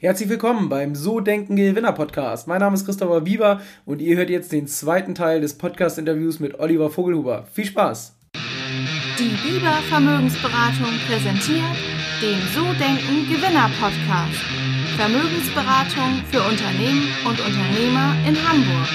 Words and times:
Herzlich 0.00 0.28
willkommen 0.28 0.68
beim 0.68 0.94
So 0.94 1.18
Denken 1.18 1.56
Gewinner 1.56 1.90
Podcast. 1.90 2.46
Mein 2.46 2.60
Name 2.60 2.76
ist 2.76 2.84
Christopher 2.84 3.22
Bieber 3.22 3.60
und 3.84 4.00
ihr 4.00 4.16
hört 4.16 4.30
jetzt 4.30 4.52
den 4.52 4.68
zweiten 4.68 5.16
Teil 5.16 5.40
des 5.40 5.58
Podcast-Interviews 5.58 6.38
mit 6.38 6.60
Oliver 6.60 6.88
Vogelhuber. 6.88 7.48
Viel 7.52 7.64
Spaß! 7.64 8.14
Die 9.18 9.34
Bieber 9.42 9.72
Vermögensberatung 9.88 10.92
präsentiert 11.08 11.74
den 12.22 12.38
So 12.54 12.62
Denken 12.74 13.26
Gewinner 13.28 13.68
Podcast. 13.80 14.38
Vermögensberatung 14.96 16.22
für 16.30 16.42
Unternehmen 16.42 17.08
und 17.24 17.40
Unternehmer 17.40 18.14
in 18.24 18.36
Hamburg. 18.36 18.88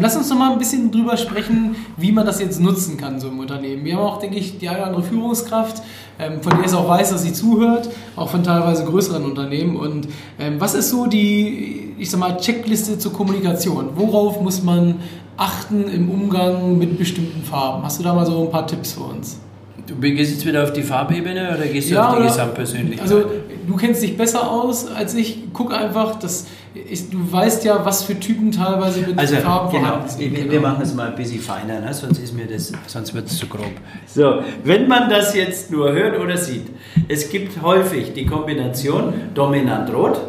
Lass 0.00 0.16
uns 0.16 0.30
noch 0.30 0.38
mal 0.38 0.52
ein 0.52 0.58
bisschen 0.58 0.90
drüber 0.90 1.16
sprechen, 1.16 1.76
wie 1.96 2.10
man 2.10 2.24
das 2.24 2.40
jetzt 2.40 2.58
nutzen 2.60 2.96
kann, 2.96 3.20
so 3.20 3.28
im 3.28 3.38
Unternehmen. 3.38 3.84
Wir 3.84 3.96
haben 3.96 4.02
auch, 4.02 4.18
denke 4.18 4.38
ich, 4.38 4.58
die 4.58 4.68
eine 4.68 4.78
oder 4.78 4.86
andere 4.86 5.02
Führungskraft, 5.02 5.82
ähm, 6.18 6.40
von 6.42 6.56
der 6.56 6.64
es 6.64 6.74
auch 6.74 6.88
weiß, 6.88 7.10
dass 7.10 7.22
sie 7.22 7.32
zuhört, 7.32 7.90
auch 8.16 8.30
von 8.30 8.42
teilweise 8.42 8.84
größeren 8.84 9.24
Unternehmen. 9.24 9.76
Und 9.76 10.08
ähm, 10.38 10.56
was 10.58 10.74
ist 10.74 10.88
so 10.90 11.06
die, 11.06 11.94
ich 11.98 12.10
sag 12.10 12.18
mal, 12.18 12.36
Checkliste 12.38 12.98
zur 12.98 13.12
Kommunikation? 13.12 13.90
Worauf 13.94 14.40
muss 14.40 14.62
man 14.62 14.96
achten 15.36 15.88
im 15.88 16.10
Umgang 16.10 16.78
mit 16.78 16.98
bestimmten 16.98 17.42
Farben? 17.42 17.82
Hast 17.84 17.98
du 17.98 18.02
da 18.02 18.14
mal 18.14 18.24
so 18.24 18.42
ein 18.44 18.50
paar 18.50 18.66
Tipps 18.66 18.92
für 18.92 19.02
uns? 19.02 19.38
Du 19.86 19.96
gehst 19.96 20.32
jetzt 20.32 20.46
wieder 20.46 20.62
auf 20.62 20.72
die 20.72 20.82
Farbebene 20.82 21.54
oder 21.56 21.66
gehst 21.66 21.90
du 21.90 21.94
Ja, 21.94 22.08
auf 22.10 22.16
die 22.16 22.22
Gesamtpersönlichkeit? 22.22 23.02
Also 23.02 23.24
du 23.70 23.76
kennst 23.76 24.02
dich 24.02 24.16
besser 24.16 24.50
aus 24.50 24.88
als 24.88 25.14
ich. 25.14 25.38
Guck 25.52 25.72
einfach, 25.72 26.16
dass 26.18 26.46
ich, 26.74 27.08
du 27.08 27.18
weißt 27.30 27.64
ja, 27.64 27.84
was 27.84 28.02
für 28.02 28.18
Typen 28.18 28.50
teilweise 28.50 29.00
mit 29.00 29.18
Also, 29.18 29.36
Farben 29.36 29.70
genau, 29.70 29.84
vorhanden 29.86 30.08
sind. 30.08 30.36
wir, 30.36 30.50
wir 30.50 30.60
machen 30.60 30.82
es 30.82 30.92
mal 30.94 31.08
ein 31.08 31.14
bisschen 31.14 31.40
feiner, 31.40 31.80
ne? 31.80 31.94
sonst 31.94 32.18
ist 32.18 32.34
mir 32.34 32.46
das, 32.46 32.72
sonst 32.86 33.14
wird 33.14 33.28
es 33.28 33.38
zu 33.38 33.46
grob. 33.46 33.70
So, 34.06 34.40
wenn 34.64 34.88
man 34.88 35.08
das 35.08 35.34
jetzt 35.34 35.70
nur 35.70 35.92
hört 35.92 36.18
oder 36.18 36.36
sieht, 36.36 36.66
es 37.08 37.30
gibt 37.30 37.62
häufig 37.62 38.12
die 38.12 38.26
Kombination 38.26 39.14
dominant 39.34 39.92
rot. 39.94 40.20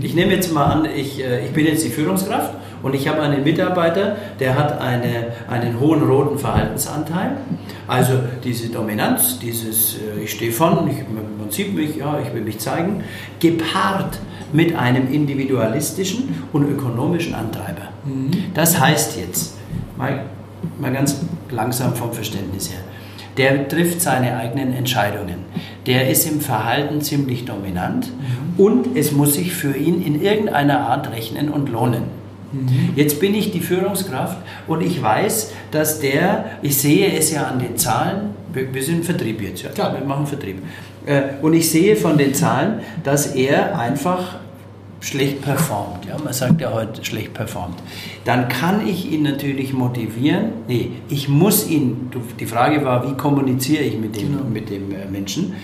Ich 0.00 0.14
nehme 0.14 0.34
jetzt 0.34 0.52
mal 0.52 0.64
an, 0.66 0.84
ich, 0.84 1.22
äh, 1.22 1.44
ich 1.46 1.52
bin 1.52 1.66
jetzt 1.66 1.84
die 1.84 1.90
Führungskraft 1.90 2.54
und 2.82 2.94
ich 2.94 3.08
habe 3.08 3.20
einen 3.22 3.44
Mitarbeiter, 3.44 4.16
der 4.38 4.56
hat 4.56 4.80
eine, 4.80 5.32
einen 5.48 5.80
hohen 5.80 6.02
roten 6.02 6.38
Verhaltensanteil. 6.38 7.32
Also 7.86 8.14
diese 8.44 8.68
Dominanz, 8.68 9.38
dieses 9.38 9.96
äh, 9.96 10.24
ich 10.24 10.32
stehe 10.32 10.52
vorn, 10.52 10.88
ich, 10.88 10.98
man 11.08 11.50
sieht 11.50 11.74
mich, 11.74 11.96
ja, 11.96 12.18
ich 12.24 12.32
will 12.34 12.42
mich 12.42 12.58
zeigen, 12.58 13.02
gepaart 13.40 14.18
mit 14.52 14.76
einem 14.76 15.12
individualistischen 15.12 16.44
und 16.52 16.70
ökonomischen 16.70 17.34
Antreiber. 17.34 17.88
Das 18.54 18.80
heißt 18.80 19.18
jetzt, 19.18 19.56
mal, 19.96 20.24
mal 20.78 20.92
ganz 20.92 21.20
langsam 21.50 21.94
vom 21.94 22.12
Verständnis 22.12 22.70
her, 22.70 22.80
der 23.36 23.68
trifft 23.68 24.00
seine 24.00 24.36
eigenen 24.36 24.72
Entscheidungen. 24.72 25.46
Der 25.86 26.10
ist 26.10 26.26
im 26.30 26.40
Verhalten 26.40 27.00
ziemlich 27.00 27.44
dominant 27.44 28.10
und 28.56 28.96
es 28.96 29.12
muss 29.12 29.34
sich 29.34 29.54
für 29.54 29.76
ihn 29.76 30.02
in 30.02 30.20
irgendeiner 30.20 30.80
Art 30.80 31.10
rechnen 31.12 31.48
und 31.48 31.68
lohnen. 31.68 32.02
Jetzt 32.96 33.20
bin 33.20 33.34
ich 33.34 33.50
die 33.50 33.60
Führungskraft 33.60 34.38
und 34.66 34.80
ich 34.82 35.02
weiß, 35.02 35.52
dass 35.70 36.00
der, 36.00 36.46
ich 36.62 36.76
sehe 36.76 37.12
es 37.12 37.30
ja 37.30 37.44
an 37.44 37.58
den 37.58 37.76
Zahlen, 37.76 38.30
wir, 38.52 38.72
wir 38.72 38.82
sind 38.82 39.04
Vertrieb 39.04 39.42
jetzt, 39.42 39.62
ja, 39.62 39.70
Klar. 39.70 39.94
wir 39.98 40.04
machen 40.06 40.26
Vertrieb. 40.26 40.62
Äh, 41.06 41.22
Und 41.42 41.52
ich 41.54 41.70
sehe 41.70 41.94
von 41.96 42.16
den 42.16 42.32
Zahlen, 42.34 42.80
dass 43.04 43.34
er 43.34 43.78
einfach 43.78 44.36
schlecht 45.00 45.42
performt. 45.42 46.06
Ja, 46.06 46.16
man 46.22 46.32
sagt 46.32 46.60
ja 46.60 46.72
heute 46.72 47.04
schlecht 47.04 47.32
performt. 47.34 47.76
Dann 48.24 48.48
kann 48.48 48.86
ich 48.86 49.12
ihn 49.12 49.22
natürlich 49.22 49.72
motivieren. 49.72 50.46
Nee, 50.66 50.90
ich 51.08 51.28
muss 51.28 51.68
ihn, 51.68 52.10
die 52.40 52.46
Frage 52.46 52.84
war, 52.84 53.08
wie 53.08 53.14
kommuniziere 53.16 53.84
ich 53.84 53.96
mit 53.98 54.16
dem, 54.16 54.32
Genau. 54.32 54.44
mit 54.52 54.70
dem 54.70 54.90
äh, 54.90 55.04
Menschen? 55.10 55.54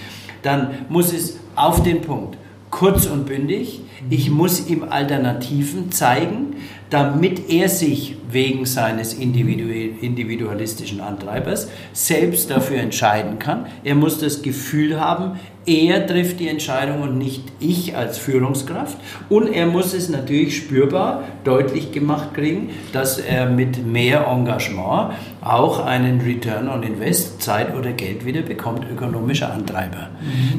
Dann 0.43 0.69
muss 0.89 1.13
es 1.13 1.39
auf 1.57 1.83
den 1.83 2.03
Punkt, 2.03 2.37
kurz 2.71 3.07
und 3.07 3.27
bündig. 3.27 3.81
Ich 4.11 4.31
muss 4.31 4.69
ihm 4.69 4.85
Alternativen 4.89 5.91
zeigen, 5.91 6.57
damit 6.95 7.51
er 7.51 7.69
sich 7.69 8.15
wegen 8.31 8.67
seines 8.67 9.15
individu 9.15 9.65
individualistischen 10.01 11.01
Antreibers 11.01 11.69
selbst 11.93 12.51
dafür 12.51 12.79
entscheiden 12.79 13.41
kann. 13.41 13.67
Er 13.83 13.97
muss 13.97 14.21
das 14.21 14.43
Gefühl 14.43 15.01
haben, 15.01 15.41
er 15.67 16.07
trifft 16.07 16.39
die 16.39 16.47
Entscheidung 16.47 17.03
und 17.03 17.19
nicht 17.19 17.43
ich 17.59 17.97
als 17.97 18.19
Führungskraft. 18.19 18.97
Und 19.29 19.49
er 19.49 19.67
muss 19.67 19.93
es 19.93 20.09
natürlich 20.09 20.57
spürbar 20.57 21.25
deutlich 21.43 21.91
gemacht 21.91 22.33
kriegen, 22.33 22.71
dass 22.93 23.19
er 23.19 23.51
mit 23.51 23.85
mehr 23.85 24.29
Engagement 24.29 25.15
auch 25.41 25.85
einen 25.85 26.21
Return 26.21 26.69
on 26.69 26.85
Invest, 26.85 27.43
Zeit 27.43 27.75
oder 27.77 27.91
Geld 27.91 28.25
wieder 28.25 28.43
bekommt, 28.43 28.87
ökonomischer 28.89 29.53
Antreiber. 29.53 30.11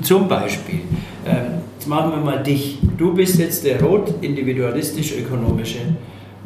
Zum 0.01 0.27
Beispiel, 0.27 0.81
ähm, 1.25 1.61
jetzt 1.77 1.87
machen 1.87 2.11
wir 2.11 2.17
mal 2.17 2.43
dich. 2.43 2.79
Du 2.97 3.13
bist 3.13 3.39
jetzt 3.39 3.63
der 3.63 3.81
rot 3.81 4.15
individualistisch-ökonomische 4.21 5.79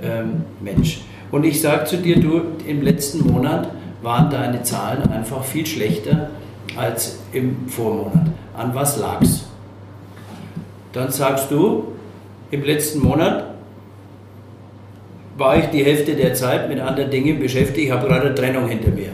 ähm, 0.03 0.43
Mensch. 0.61 1.01
Und 1.31 1.43
ich 1.43 1.61
sage 1.61 1.85
zu 1.85 1.97
dir, 1.97 2.19
du, 2.19 2.41
im 2.67 2.81
letzten 2.81 3.31
Monat 3.31 3.69
waren 4.01 4.29
deine 4.29 4.63
Zahlen 4.63 5.03
einfach 5.11 5.43
viel 5.43 5.65
schlechter 5.65 6.29
als 6.75 7.19
im 7.33 7.67
Vormonat. 7.67 8.27
An 8.57 8.73
was 8.73 8.97
lag's? 8.97 9.45
Dann 10.93 11.11
sagst 11.11 11.51
du, 11.51 11.93
im 12.51 12.63
letzten 12.63 12.99
Monat 12.99 13.45
war 15.37 15.57
ich 15.57 15.65
die 15.67 15.83
Hälfte 15.83 16.15
der 16.15 16.33
Zeit 16.33 16.67
mit 16.67 16.79
anderen 16.79 17.11
Dingen 17.11 17.39
beschäftigt, 17.39 17.87
ich 17.87 17.91
habe 17.91 18.07
gerade 18.07 18.27
eine 18.27 18.35
Trennung 18.35 18.67
hinter 18.67 18.91
mir. 18.91 19.13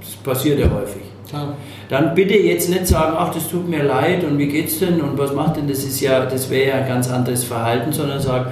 Das 0.00 0.10
passiert 0.16 0.60
ja 0.60 0.70
häufig. 0.70 1.02
Klar. 1.28 1.56
Dann 1.88 2.14
bitte 2.14 2.34
jetzt 2.34 2.70
nicht 2.70 2.86
sagen, 2.86 3.14
ach, 3.18 3.34
das 3.34 3.48
tut 3.48 3.68
mir 3.68 3.82
leid 3.82 4.24
und 4.24 4.38
wie 4.38 4.46
geht's 4.46 4.78
denn 4.78 5.00
und 5.00 5.18
was 5.18 5.34
macht 5.34 5.56
denn 5.56 5.68
das 5.68 5.78
ist 5.78 6.00
ja, 6.00 6.24
das 6.24 6.48
wäre 6.50 6.68
ja 6.68 6.74
ein 6.76 6.88
ganz 6.88 7.10
anderes 7.10 7.44
Verhalten, 7.44 7.92
sondern 7.92 8.20
sag, 8.20 8.50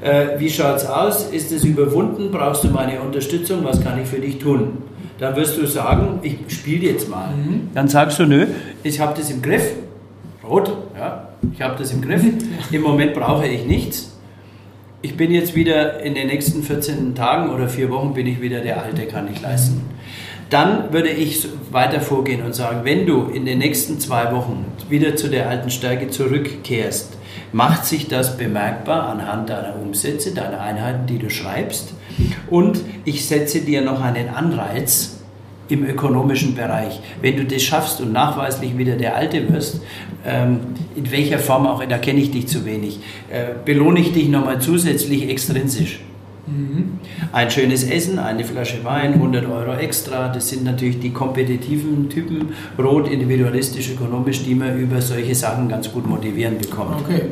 äh, 0.00 0.38
wie 0.38 0.48
schaut's 0.48 0.86
aus? 0.86 1.30
Ist 1.30 1.52
es 1.52 1.64
überwunden? 1.64 2.30
Brauchst 2.30 2.64
du 2.64 2.68
meine 2.68 3.00
Unterstützung? 3.00 3.64
Was 3.64 3.82
kann 3.82 4.00
ich 4.00 4.08
für 4.08 4.18
dich 4.18 4.38
tun? 4.38 4.78
Dann 5.18 5.36
wirst 5.36 5.58
du 5.58 5.66
sagen, 5.66 6.20
ich 6.22 6.36
spiele 6.48 6.90
jetzt 6.92 7.08
mal. 7.08 7.28
Dann 7.74 7.88
sagst 7.88 8.18
du, 8.18 8.24
nö, 8.24 8.46
ich 8.82 9.00
habe 9.00 9.12
das 9.18 9.30
im 9.30 9.42
Griff. 9.42 9.72
Rot, 10.42 10.72
ja, 10.98 11.28
ich 11.52 11.60
habe 11.60 11.76
das 11.78 11.92
im 11.92 12.00
Griff. 12.00 12.24
Im 12.72 12.82
Moment 12.82 13.12
brauche 13.12 13.46
ich 13.46 13.66
nichts. 13.66 14.16
Ich 15.02 15.16
bin 15.16 15.30
jetzt 15.30 15.54
wieder 15.54 16.00
in 16.00 16.14
den 16.14 16.26
nächsten 16.26 16.62
14 16.62 17.14
Tagen 17.14 17.50
oder 17.50 17.68
vier 17.68 17.90
Wochen 17.90 18.14
bin 18.14 18.26
ich 18.26 18.40
wieder 18.40 18.60
der 18.60 18.82
Alte, 18.82 19.06
kann 19.06 19.28
ich 19.32 19.40
leisten. 19.40 19.82
Dann 20.50 20.92
würde 20.92 21.10
ich 21.10 21.46
weiter 21.70 22.00
vorgehen 22.00 22.42
und 22.42 22.54
sagen, 22.54 22.80
wenn 22.84 23.06
du 23.06 23.26
in 23.26 23.44
den 23.46 23.58
nächsten 23.58 24.00
zwei 24.00 24.32
Wochen 24.32 24.64
wieder 24.88 25.16
zu 25.16 25.28
der 25.28 25.48
alten 25.48 25.70
Stärke 25.70 26.08
zurückkehrst, 26.08 27.16
macht 27.52 27.84
sich 27.84 28.08
das 28.08 28.36
bemerkbar 28.36 29.08
anhand 29.08 29.50
deiner 29.50 29.76
Umsätze, 29.76 30.34
deiner 30.34 30.60
Einheiten, 30.60 31.06
die 31.06 31.18
du 31.18 31.30
schreibst. 31.30 31.94
Und 32.48 32.80
ich 33.04 33.26
setze 33.26 33.60
dir 33.60 33.82
noch 33.82 34.00
einen 34.00 34.28
Anreiz, 34.28 35.20
im 35.70 35.84
ökonomischen 35.84 36.54
Bereich. 36.54 37.00
Wenn 37.22 37.36
du 37.36 37.44
das 37.44 37.62
schaffst 37.62 38.00
und 38.00 38.12
nachweislich 38.12 38.76
wieder 38.76 38.96
der 38.96 39.16
Alte 39.16 39.52
wirst, 39.52 39.80
ähm, 40.26 40.60
in 40.96 41.10
welcher 41.10 41.38
Form 41.38 41.66
auch, 41.66 41.82
da 41.84 41.98
kenne 41.98 42.20
ich 42.20 42.30
dich 42.30 42.48
zu 42.48 42.66
wenig, 42.66 42.98
äh, 43.30 43.54
belohne 43.64 44.00
ich 44.00 44.12
dich 44.12 44.28
nochmal 44.28 44.60
zusätzlich 44.60 45.28
extrinsisch. 45.28 46.00
Ein 47.32 47.50
schönes 47.50 47.84
Essen, 47.84 48.18
eine 48.18 48.44
Flasche 48.44 48.82
Wein, 48.84 49.14
100 49.14 49.46
Euro 49.46 49.72
extra, 49.74 50.28
das 50.28 50.48
sind 50.48 50.64
natürlich 50.64 50.98
die 50.98 51.10
kompetitiven 51.10 52.08
Typen, 52.08 52.52
rot, 52.78 53.08
individualistisch, 53.08 53.90
ökonomisch, 53.90 54.42
die 54.42 54.54
man 54.54 54.78
über 54.78 55.00
solche 55.00 55.34
Sachen 55.34 55.68
ganz 55.68 55.92
gut 55.92 56.06
motivieren 56.08 56.58
bekommt. 56.58 57.02
Okay. 57.02 57.26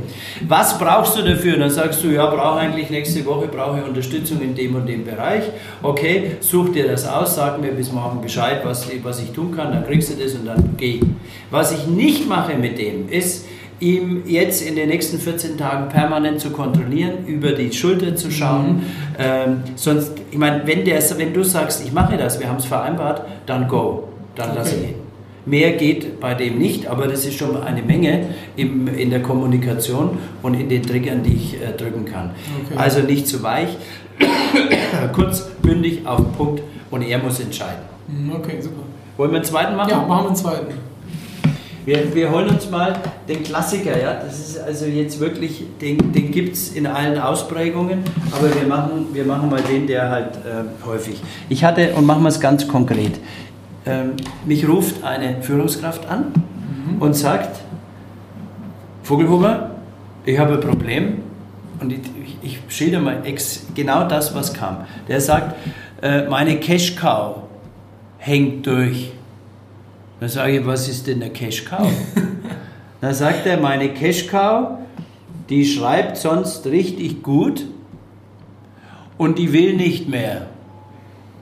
Was 0.46 0.78
brauchst 0.78 1.18
du 1.18 1.22
dafür? 1.22 1.56
Dann 1.56 1.70
sagst 1.70 2.04
du, 2.04 2.08
ja, 2.08 2.26
brauche 2.26 2.60
eigentlich 2.60 2.90
nächste 2.90 3.24
Woche, 3.26 3.48
brauche 3.48 3.80
ich 3.80 3.84
Unterstützung 3.84 4.40
in 4.40 4.54
dem 4.54 4.76
und 4.76 4.86
dem 4.86 5.04
Bereich. 5.04 5.44
Okay, 5.82 6.36
such 6.40 6.70
dir 6.72 6.86
das 6.86 7.06
aus, 7.06 7.34
sag 7.34 7.60
mir 7.60 7.72
bis 7.72 7.92
morgen 7.92 8.20
Bescheid, 8.20 8.60
was, 8.64 8.88
was 9.02 9.22
ich 9.22 9.30
tun 9.32 9.54
kann, 9.54 9.72
dann 9.72 9.84
kriegst 9.84 10.10
du 10.10 10.22
das 10.22 10.34
und 10.34 10.46
dann 10.46 10.76
geh. 10.76 11.00
Was 11.50 11.72
ich 11.72 11.86
nicht 11.86 12.28
mache 12.28 12.54
mit 12.54 12.78
dem, 12.78 13.08
ist, 13.08 13.46
ihm 13.80 14.22
jetzt 14.26 14.62
in 14.62 14.74
den 14.76 14.88
nächsten 14.88 15.18
14 15.18 15.56
Tagen 15.56 15.88
permanent 15.88 16.40
zu 16.40 16.50
kontrollieren, 16.50 17.26
über 17.26 17.52
die 17.52 17.72
Schulter 17.72 18.16
zu 18.16 18.30
schauen. 18.30 18.82
Ähm, 19.18 19.62
sonst, 19.76 20.12
ich 20.30 20.38
meine, 20.38 20.66
wenn, 20.66 20.84
der, 20.84 21.00
wenn 21.18 21.32
du 21.32 21.44
sagst, 21.44 21.84
ich 21.84 21.92
mache 21.92 22.16
das, 22.16 22.40
wir 22.40 22.48
haben 22.48 22.56
es 22.58 22.64
vereinbart, 22.64 23.22
dann 23.46 23.68
go, 23.68 24.08
dann 24.34 24.50
lass 24.54 24.72
Okay. 24.72 24.88
ihn. 24.90 24.94
Mehr 25.46 25.72
geht 25.72 26.20
bei 26.20 26.34
dem 26.34 26.58
nicht, 26.58 26.86
aber 26.88 27.06
das 27.06 27.24
ist 27.24 27.38
schon 27.38 27.56
eine 27.62 27.80
Menge 27.82 28.26
im, 28.56 28.86
in 28.88 29.08
der 29.08 29.22
Kommunikation 29.22 30.18
und 30.42 30.52
in 30.54 30.68
den 30.68 30.82
Triggern, 30.82 31.22
die 31.22 31.34
ich 31.34 31.54
äh, 31.54 31.72
drücken 31.74 32.04
kann. 32.04 32.32
Okay. 32.66 32.74
Also 32.78 33.00
nicht 33.00 33.26
zu 33.26 33.42
weich, 33.42 33.68
kurz, 35.14 35.48
bündig, 35.62 36.06
auf 36.06 36.18
den 36.18 36.32
Punkt 36.32 36.62
und 36.90 37.02
er 37.02 37.18
muss 37.18 37.40
entscheiden. 37.40 37.80
Mhm, 38.08 38.32
Okay, 38.32 38.60
super. 38.60 38.82
Wollen 39.16 39.30
wir 39.30 39.36
einen 39.36 39.44
zweiten 39.44 39.76
machen? 39.76 39.90
Ja, 39.90 39.96
machen 40.04 40.24
wir 40.24 40.26
einen 40.28 40.36
zweiten. 40.36 40.74
Wir, 41.88 42.14
wir 42.14 42.30
holen 42.30 42.50
uns 42.50 42.68
mal 42.68 43.00
den 43.26 43.42
Klassiker, 43.42 43.98
ja. 43.98 44.12
Das 44.12 44.38
ist 44.38 44.58
also 44.60 44.84
jetzt 44.84 45.20
wirklich, 45.20 45.64
den, 45.80 46.12
den 46.12 46.30
gibt 46.30 46.52
es 46.54 46.74
in 46.74 46.86
allen 46.86 47.18
Ausprägungen, 47.18 48.00
aber 48.30 48.54
wir 48.54 48.68
machen, 48.68 49.06
wir 49.14 49.24
machen 49.24 49.48
mal 49.48 49.62
den, 49.62 49.86
der 49.86 50.10
halt 50.10 50.36
äh, 50.36 50.86
häufig. 50.86 51.18
Ich 51.48 51.64
hatte, 51.64 51.94
und 51.94 52.04
machen 52.04 52.22
wir 52.24 52.28
es 52.28 52.40
ganz 52.40 52.68
konkret, 52.68 53.12
ähm, 53.86 54.16
mich 54.44 54.68
ruft 54.68 55.02
eine 55.02 55.40
Führungskraft 55.40 56.06
an 56.10 56.34
mhm. 56.34 57.00
und 57.00 57.14
sagt, 57.14 57.58
Vogelhuber, 59.02 59.70
ich 60.26 60.38
habe 60.38 60.56
ein 60.56 60.60
Problem 60.60 61.22
und 61.80 61.90
ich, 61.90 62.00
ich 62.42 62.58
schilder 62.68 63.00
mal 63.00 63.24
ex, 63.24 63.62
genau 63.74 64.06
das, 64.06 64.34
was 64.34 64.52
kam. 64.52 64.84
Der 65.08 65.22
sagt, 65.22 65.56
äh, 66.02 66.28
meine 66.28 66.60
Cash 66.60 66.96
Cow 66.96 67.36
hängt 68.18 68.66
durch. 68.66 69.12
Dann 70.20 70.28
sage 70.28 70.58
ich, 70.58 70.66
was 70.66 70.88
ist 70.88 71.06
denn 71.06 71.22
eine 71.22 71.30
Cash 71.30 71.64
Cow? 71.64 71.88
Dann 73.00 73.14
sagt 73.14 73.46
er, 73.46 73.58
meine 73.58 73.90
Cash 73.90 74.26
Cow, 74.26 74.78
die 75.48 75.64
schreibt 75.64 76.16
sonst 76.16 76.66
richtig 76.66 77.22
gut 77.22 77.64
und 79.16 79.38
die 79.38 79.52
will 79.52 79.76
nicht 79.76 80.08
mehr. 80.08 80.46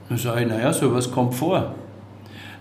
Dann 0.09 0.17
sage 0.17 0.41
ich, 0.41 0.47
naja, 0.47 0.71
sowas 0.71 1.11
kommt 1.11 1.33
vor. 1.35 1.73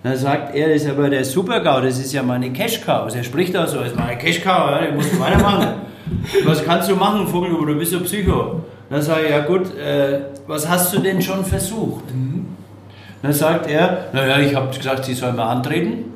Dann 0.03 0.17
sagt 0.17 0.55
er, 0.55 0.69
das 0.69 0.83
ist 0.83 0.89
aber 0.89 1.11
der 1.11 1.25
Super-GAU, 1.25 1.81
das 1.81 1.99
ist 1.99 2.13
ja 2.13 2.23
meine 2.23 2.53
Cash-Cow. 2.53 3.05
Also 3.05 3.19
er 3.19 3.25
spricht 3.25 3.57
auch 3.57 3.67
so, 3.67 3.79
das 3.79 3.89
ist 3.89 3.97
meine 3.97 4.17
Cash-Cow, 4.17 4.81
ja, 4.81 4.93
musst 4.95 5.13
du 5.13 5.19
weitermachen. 5.19 5.69
was 6.45 6.65
kannst 6.65 6.89
du 6.89 6.95
machen, 6.95 7.27
Vogel, 7.27 7.51
du 7.51 7.77
bist 7.77 7.91
so 7.91 8.01
Psycho. 8.01 8.61
Dann 8.89 9.03
sage 9.03 9.25
ich, 9.25 9.31
ja 9.31 9.41
gut, 9.41 9.77
äh, 9.77 10.21
was 10.47 10.69
hast 10.69 10.95
du 10.95 11.01
denn 11.01 11.21
schon 11.21 11.45
versucht? 11.45 12.05
Dann 13.27 13.33
sagt 13.33 13.69
er, 13.69 14.05
naja, 14.13 14.39
ich 14.39 14.55
habe 14.55 14.73
gesagt, 14.73 15.05
sie 15.05 15.15
soll 15.15 15.33
mal 15.33 15.51
antreten. 15.51 16.13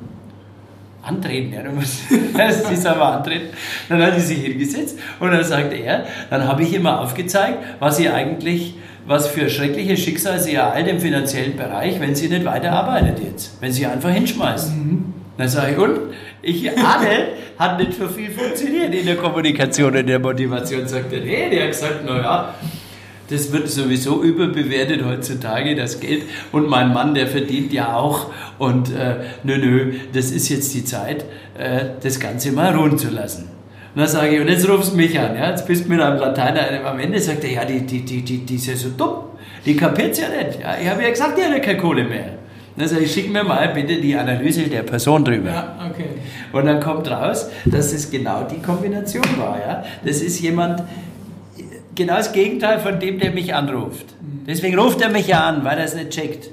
Antreten, 1.02 1.52
ja, 1.52 1.62
du 1.62 1.72
musst, 1.72 2.08
sie 2.68 2.76
soll 2.76 2.94
mal 2.94 3.16
antreten. 3.16 3.48
Dann 3.88 4.00
hat 4.00 4.14
sie 4.14 4.20
sich 4.20 4.38
hingesetzt 4.38 4.96
und 5.18 5.32
dann 5.32 5.42
sagt 5.42 5.72
er, 5.72 6.04
dann 6.30 6.46
habe 6.46 6.62
ich 6.62 6.72
immer 6.72 7.00
aufgezeigt, 7.00 7.58
was 7.80 7.96
sie 7.96 8.08
eigentlich 8.08 8.74
was 9.06 9.26
für 9.26 9.50
schreckliche 9.50 9.96
Schicksal 9.96 10.38
sie 10.38 10.54
ereilt 10.54 10.86
im 10.86 11.00
finanziellen 11.00 11.56
Bereich, 11.56 11.98
wenn 11.98 12.14
sie 12.14 12.28
nicht 12.28 12.44
weiterarbeitet 12.44 13.18
jetzt. 13.24 13.60
Wenn 13.60 13.72
sie 13.72 13.86
einfach 13.86 14.10
hinschmeißt. 14.10 14.76
Mhm. 14.76 15.12
Dann 15.36 15.48
sage 15.48 15.72
ich, 15.72 15.78
und? 15.78 15.98
Ich 16.42 16.70
ahne, 16.78 17.30
hat 17.58 17.78
nicht 17.78 17.94
für 17.94 18.08
viel 18.08 18.30
funktioniert 18.30 18.94
in 18.94 19.06
der 19.06 19.16
Kommunikation, 19.16 19.94
in 19.94 20.06
der 20.06 20.20
Motivation. 20.20 20.86
Sagt 20.86 21.12
er, 21.12 21.22
nee, 21.22 21.50
der 21.50 21.64
hat 21.64 21.70
gesagt, 21.70 22.06
naja, 22.06 22.54
das 23.30 23.52
wird 23.52 23.68
sowieso 23.68 24.22
überbewertet 24.22 25.04
heutzutage, 25.04 25.74
das 25.74 26.00
Geld. 26.00 26.24
Und 26.52 26.68
mein 26.68 26.92
Mann, 26.92 27.14
der 27.14 27.26
verdient 27.26 27.72
ja 27.72 27.94
auch. 27.94 28.26
Und 28.58 28.90
äh, 28.92 29.16
nö, 29.44 29.58
nö, 29.58 29.92
das 30.12 30.30
ist 30.30 30.48
jetzt 30.48 30.74
die 30.74 30.84
Zeit, 30.84 31.24
äh, 31.58 31.84
das 32.02 32.18
Ganze 32.18 32.52
mal 32.52 32.74
ruhen 32.74 32.98
zu 32.98 33.10
lassen. 33.10 33.48
Und 33.94 34.00
dann 34.00 34.08
sage 34.08 34.36
ich, 34.36 34.40
und 34.40 34.48
jetzt 34.48 34.68
rufst 34.68 34.92
du 34.92 34.96
mich 34.96 35.18
an. 35.18 35.36
Ja? 35.36 35.50
Jetzt 35.50 35.66
bist 35.66 35.84
du 35.84 35.88
mit 35.88 36.00
einem 36.00 36.18
Lateiner. 36.18 36.84
Am 36.84 36.98
Ende 36.98 37.18
sagt 37.18 37.44
er, 37.44 37.50
ja, 37.50 37.64
die, 37.64 37.80
die, 37.80 38.04
die, 38.04 38.22
die, 38.22 38.38
die 38.38 38.54
ist 38.54 38.66
ja 38.66 38.76
so 38.76 38.90
dumm. 38.90 39.14
Die 39.64 39.76
kapiert 39.76 40.16
ja 40.18 40.28
nicht. 40.28 40.60
Ja? 40.60 40.76
Ich 40.80 40.88
habe 40.88 41.02
ja 41.02 41.10
gesagt, 41.10 41.38
die 41.38 41.42
hat 41.42 41.50
ja 41.50 41.58
keine 41.58 41.78
Kohle 41.78 42.04
mehr. 42.04 42.40
Dann 42.76 42.86
sage 42.86 43.02
ich, 43.02 43.12
schick 43.12 43.30
mir 43.32 43.42
mal 43.42 43.68
bitte 43.74 44.00
die 44.00 44.14
Analyse 44.14 44.62
der 44.62 44.82
Person 44.82 45.24
drüber. 45.24 45.50
Ja, 45.50 45.90
okay. 45.90 46.06
Und 46.52 46.66
dann 46.66 46.80
kommt 46.80 47.10
raus, 47.10 47.50
dass 47.66 47.92
es 47.92 48.10
genau 48.10 48.44
die 48.44 48.62
Kombination 48.62 49.24
war. 49.38 49.58
Ja? 49.58 49.84
Das 50.04 50.22
ist 50.22 50.40
jemand, 50.40 50.82
genau 52.00 52.16
das 52.16 52.32
Gegenteil 52.32 52.80
von 52.80 52.98
dem, 52.98 53.18
der 53.18 53.32
mich 53.32 53.54
anruft. 53.54 54.06
Mhm. 54.20 54.44
Deswegen 54.46 54.78
ruft 54.78 55.00
er 55.00 55.10
mich 55.10 55.28
ja 55.28 55.44
an, 55.44 55.64
weil 55.64 55.78
er 55.78 55.84
es 55.84 55.94
nicht 55.94 56.10
checkt. 56.10 56.50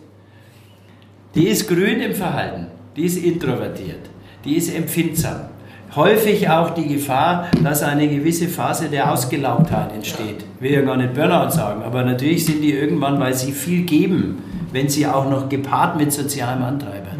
Die 1.36 1.48
ist 1.48 1.68
grün 1.68 2.00
im 2.02 2.14
Verhalten, 2.14 2.68
die 2.96 3.06
ist 3.06 3.18
introvertiert, 3.18 4.10
die 4.44 4.56
ist 4.56 4.74
empfindsam 4.74 5.50
häufig 5.98 6.48
auch 6.50 6.70
die 6.72 6.88
Gefahr, 6.88 7.48
dass 7.64 7.84
eine 7.84 8.08
gewisse 8.08 8.48
Phase 8.48 8.88
der 8.88 9.12
Ausgelaugtheit 9.12 9.94
entsteht. 9.94 10.46
Ich 10.58 10.62
will 10.62 10.72
ja 10.72 10.82
gar 10.82 10.96
nicht 10.96 11.14
Burnout 11.14 11.50
sagen, 11.50 11.82
aber 11.84 12.04
natürlich 12.04 12.46
sind 12.46 12.62
die 12.62 12.72
irgendwann, 12.72 13.20
weil 13.20 13.34
sie 13.34 13.52
viel 13.52 13.84
geben, 13.84 14.42
wenn 14.72 14.90
sie 14.90 15.08
auch 15.08 15.30
noch 15.30 15.50
gepaart 15.50 15.98
mit 15.98 16.12
sozialem 16.14 16.64
Antreiber, 16.64 17.12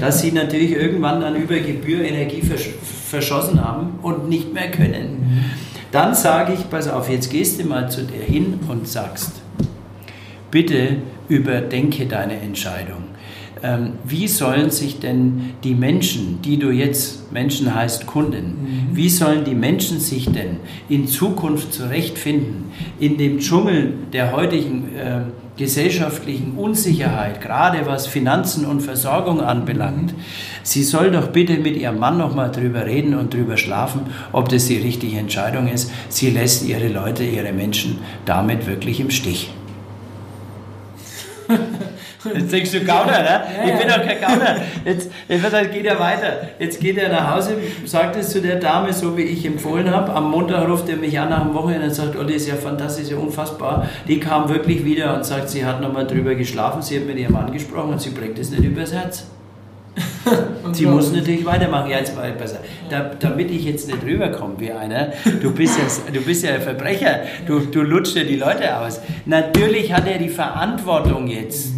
dass 0.00 0.22
sie 0.22 0.32
natürlich 0.32 0.72
irgendwann 0.72 1.20
dann 1.20 1.36
über 1.36 1.58
Gebühr 1.58 2.02
Energie 2.04 2.42
versch 2.42 2.70
verschossen 3.08 3.62
haben 3.62 3.98
und 4.00 4.30
nicht 4.30 4.54
mehr 4.54 4.70
können. 4.70 5.44
Dann 5.92 6.14
sage 6.14 6.54
ich, 6.54 6.70
pass 6.70 6.88
auf, 6.88 7.10
jetzt 7.10 7.30
gehst 7.30 7.60
du 7.60 7.64
mal 7.64 7.90
zu 7.90 8.04
der 8.04 8.24
hin 8.24 8.58
und 8.66 8.88
sagst, 8.88 9.42
bitte 10.50 10.96
überdenke 11.28 12.06
deine 12.06 12.40
Entscheidung. 12.40 13.04
Ähm, 13.64 13.92
wie 14.04 14.26
sollen 14.26 14.70
sich 14.70 14.98
denn 14.98 15.54
die 15.62 15.74
Menschen, 15.74 16.42
die 16.42 16.58
du 16.58 16.70
jetzt, 16.70 17.32
Menschen 17.32 17.72
heißt 17.72 18.06
Kunden, 18.06 18.88
mhm. 18.90 18.96
wie 18.96 19.08
sollen 19.08 19.44
die 19.44 19.54
Menschen 19.54 20.00
sich 20.00 20.26
denn 20.26 20.56
in 20.88 21.06
Zukunft 21.06 21.72
zurechtfinden 21.72 22.72
in 22.98 23.18
dem 23.18 23.38
Dschungel 23.38 23.94
der 24.12 24.32
heutigen 24.32 24.88
äh, 24.96 25.20
gesellschaftlichen 25.56 26.54
Unsicherheit, 26.56 27.40
gerade 27.40 27.86
was 27.86 28.08
Finanzen 28.08 28.64
und 28.64 28.80
Versorgung 28.80 29.40
anbelangt. 29.40 30.12
Mhm. 30.12 30.22
Sie 30.64 30.82
soll 30.82 31.12
doch 31.12 31.28
bitte 31.28 31.58
mit 31.58 31.76
ihrem 31.76 32.00
Mann 32.00 32.18
nochmal 32.18 32.50
drüber 32.50 32.86
reden 32.86 33.14
und 33.14 33.32
drüber 33.32 33.56
schlafen, 33.56 34.02
ob 34.32 34.48
das 34.48 34.66
die 34.66 34.78
richtige 34.78 35.18
Entscheidung 35.18 35.68
ist. 35.68 35.92
Sie 36.08 36.30
lässt 36.30 36.66
ihre 36.66 36.88
Leute, 36.88 37.22
ihre 37.22 37.52
Menschen 37.52 37.98
damit 38.24 38.66
wirklich 38.66 38.98
im 38.98 39.10
Stich. 39.10 39.50
Jetzt 42.34 42.52
denkst 42.52 42.70
du 42.72 42.80
Gauner, 42.84 43.22
ne? 43.22 43.42
Ich 43.64 43.78
bin 43.78 43.88
doch 43.88 44.02
kein 44.02 44.20
Gauner. 44.20 44.56
Jetzt, 44.84 45.10
jetzt 45.28 45.72
geht 45.72 45.86
er 45.86 45.98
weiter. 45.98 46.48
Jetzt 46.58 46.80
geht 46.80 46.98
er 46.98 47.08
nach 47.08 47.34
Hause, 47.34 47.56
sagt 47.84 48.16
es 48.16 48.30
zu 48.30 48.40
der 48.40 48.56
Dame, 48.56 48.92
so 48.92 49.16
wie 49.16 49.22
ich 49.22 49.44
empfohlen 49.44 49.90
habe. 49.90 50.12
Am 50.12 50.30
Montag 50.30 50.68
ruft 50.68 50.88
er 50.88 50.96
mich 50.96 51.18
an 51.18 51.30
nach 51.30 51.42
dem 51.42 51.54
Wochenende 51.54 51.86
und 51.86 51.94
sagt, 51.94 52.16
Olli, 52.16 52.34
ist 52.34 52.48
ja 52.48 52.54
fantastisch, 52.54 53.10
ja 53.10 53.16
unfassbar. 53.16 53.88
Die 54.06 54.20
kam 54.20 54.48
wirklich 54.48 54.84
wieder 54.84 55.14
und 55.14 55.24
sagt, 55.24 55.50
sie 55.50 55.64
hat 55.64 55.80
nochmal 55.80 56.06
drüber 56.06 56.34
geschlafen, 56.34 56.80
sie 56.82 56.98
hat 56.98 57.06
mit 57.06 57.18
ihrem 57.18 57.32
Mann 57.32 57.52
gesprochen 57.52 57.90
und 57.90 58.00
sie 58.00 58.10
bringt 58.10 58.38
es 58.38 58.50
nicht 58.50 58.64
übers 58.64 58.92
Herz. 58.92 59.26
Sie 60.72 60.86
muss 60.86 61.12
natürlich 61.12 61.44
weitermachen. 61.44 61.90
Ja, 61.90 61.98
jetzt 61.98 62.16
mal 62.16 62.32
besser. 62.32 62.60
Da, 62.88 63.10
damit 63.18 63.50
ich 63.50 63.64
jetzt 63.64 63.88
nicht 63.88 64.02
rüberkomme 64.02 64.54
wie 64.58 64.72
einer, 64.72 65.12
du 65.40 65.50
bist 65.52 65.78
ja, 65.78 65.84
du 66.12 66.20
bist 66.20 66.44
ja 66.44 66.54
ein 66.54 66.62
Verbrecher, 66.62 67.20
du, 67.46 67.60
du 67.60 67.82
lutscht 67.82 68.16
ja 68.16 68.24
die 68.24 68.36
Leute 68.36 68.78
aus. 68.78 69.00
Natürlich 69.26 69.92
hat 69.92 70.06
er 70.06 70.18
die 70.18 70.28
Verantwortung 70.28 71.26
jetzt 71.28 71.72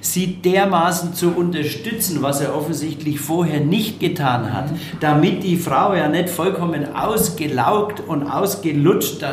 sie 0.00 0.36
dermaßen 0.36 1.14
zu 1.14 1.30
unterstützen, 1.30 2.22
was 2.22 2.40
er 2.40 2.56
offensichtlich 2.56 3.20
vorher 3.20 3.60
nicht 3.60 4.00
getan 4.00 4.52
hat, 4.52 4.66
damit 5.00 5.42
die 5.42 5.56
Frau 5.56 5.94
ja 5.94 6.08
nicht 6.08 6.30
vollkommen 6.30 6.94
ausgelaugt 6.94 8.00
und 8.00 8.24
ausgelutscht 8.24 9.24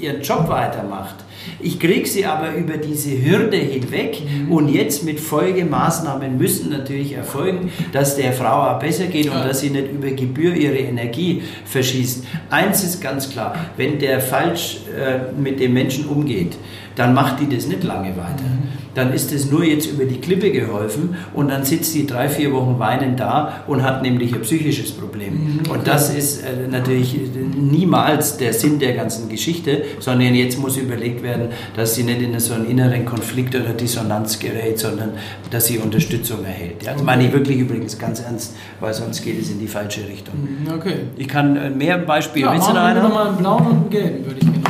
ihren 0.00 0.22
Job 0.22 0.48
weitermacht. 0.48 1.16
Ich 1.60 1.78
kriege 1.78 2.06
sie 2.06 2.26
aber 2.26 2.54
über 2.54 2.76
diese 2.76 3.10
Hürde 3.10 3.56
hinweg 3.56 4.18
mhm. 4.20 4.52
und 4.52 4.68
jetzt 4.68 5.04
mit 5.04 5.20
Folgemaßnahmen 5.20 6.36
müssen 6.38 6.70
natürlich 6.70 7.12
erfolgen, 7.12 7.70
dass 7.92 8.16
der 8.16 8.32
Frau 8.32 8.70
auch 8.70 8.78
besser 8.78 9.06
geht 9.06 9.28
und 9.28 9.44
dass 9.44 9.60
sie 9.60 9.70
nicht 9.70 9.92
über 9.92 10.10
Gebühr 10.10 10.54
ihre 10.54 10.78
Energie 10.78 11.42
verschießt. 11.64 12.24
Eins 12.50 12.84
ist 12.84 13.00
ganz 13.00 13.30
klar, 13.30 13.54
wenn 13.76 13.98
der 13.98 14.20
falsch 14.20 14.78
äh, 14.94 15.32
mit 15.38 15.60
dem 15.60 15.72
Menschen 15.74 16.06
umgeht, 16.06 16.56
dann 16.96 17.14
macht 17.14 17.40
die 17.40 17.48
das 17.54 17.66
nicht 17.66 17.84
lange 17.84 18.16
weiter. 18.16 18.44
Mhm 18.44 18.84
dann 18.94 19.12
ist 19.12 19.32
es 19.32 19.50
nur 19.50 19.64
jetzt 19.64 19.86
über 19.86 20.04
die 20.04 20.20
Klippe 20.20 20.50
geholfen 20.50 21.16
und 21.34 21.50
dann 21.50 21.64
sitzt 21.64 21.94
die 21.94 22.06
drei, 22.06 22.28
vier 22.28 22.52
Wochen 22.52 22.78
weinend 22.78 23.20
da 23.20 23.64
und 23.66 23.82
hat 23.82 24.02
nämlich 24.02 24.34
ein 24.34 24.42
psychisches 24.42 24.92
Problem. 24.92 25.34
Mhm. 25.64 25.70
Und 25.70 25.86
das 25.86 26.14
ist 26.14 26.42
äh, 26.42 26.68
natürlich 26.70 27.16
niemals 27.56 28.36
der 28.36 28.52
Sinn 28.52 28.78
der 28.78 28.94
ganzen 28.94 29.28
Geschichte, 29.28 29.82
sondern 29.98 30.34
jetzt 30.34 30.58
muss 30.58 30.76
überlegt 30.76 31.22
werden, 31.22 31.48
dass 31.76 31.94
sie 31.94 32.04
nicht 32.04 32.22
in 32.22 32.38
so 32.38 32.54
einen 32.54 32.66
inneren 32.66 33.04
Konflikt 33.04 33.54
oder 33.54 33.72
Dissonanz 33.72 34.38
gerät, 34.38 34.78
sondern 34.78 35.10
dass 35.50 35.66
sie 35.66 35.78
Unterstützung 35.78 36.44
erhält. 36.44 36.82
Ja, 36.84 36.92
das 36.92 37.02
meine 37.02 37.26
ich 37.26 37.32
wirklich 37.32 37.58
übrigens 37.58 37.98
ganz 37.98 38.20
ernst, 38.20 38.54
weil 38.80 38.94
sonst 38.94 39.22
geht 39.22 39.40
es 39.40 39.50
in 39.50 39.58
die 39.58 39.68
falsche 39.68 40.06
Richtung. 40.08 40.34
Mhm, 40.34 40.72
okay. 40.72 40.94
Ich 41.16 41.28
kann 41.28 41.56
äh, 41.56 41.70
mehr 41.70 41.98
Beispiele. 41.98 42.46
Ja, 42.46 42.52
Willst 42.52 42.68
du 42.68 42.72
noch 42.72 42.82
einen? 42.82 43.02
Nochmal 43.02 43.28
einen 43.28 43.36
blauen 43.38 43.66
und 43.66 43.72
einen 43.72 43.90
gelben, 43.90 44.26
würde 44.26 44.38
ich 44.40 44.44
sehen. 44.44 44.63